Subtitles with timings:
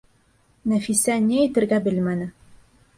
[0.71, 2.33] Нәфисә ни әйтергә белмәне.